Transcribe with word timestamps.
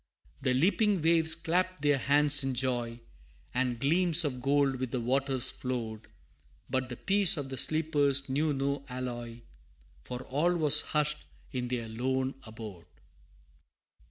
The 0.41 0.55
leaping 0.55 1.03
waves 1.03 1.35
clapped 1.35 1.83
their 1.83 1.99
hands 1.99 2.43
in 2.43 2.55
joy, 2.55 3.01
And 3.53 3.79
gleams 3.79 4.25
of 4.25 4.41
gold 4.41 4.77
with 4.77 4.89
the 4.89 4.99
waters 4.99 5.51
flowed, 5.51 6.07
But 6.67 6.89
the 6.89 6.97
peace 6.97 7.37
of 7.37 7.49
the 7.49 7.57
sleepers 7.57 8.27
knew 8.27 8.51
no 8.51 8.83
alloy, 8.89 9.41
For 10.03 10.23
all 10.23 10.57
was 10.57 10.81
hushed 10.81 11.25
in 11.51 11.67
their 11.67 11.87
lone 11.87 12.33
abode! 12.47 12.87